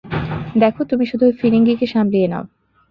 দেখো, 0.55 0.81
তুমি 0.83 1.05
শুধু 1.05 1.25
ঐ 1.25 1.31
ফিরিঙ্গি 1.31 1.73
কে 1.75 1.85
সামলিয়ে 1.87 2.27
নেও। 2.27 2.43